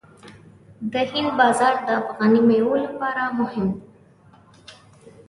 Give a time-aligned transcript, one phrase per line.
[0.93, 3.81] د هند بازار د افغاني میوو لپاره مهم دی.